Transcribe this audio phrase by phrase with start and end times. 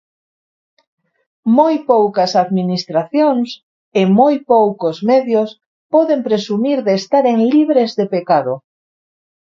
[1.57, 3.47] Moi poucas administracións,
[3.99, 5.49] e moi poucos medios,
[5.93, 8.53] poden presumir de estaren libres de pecado.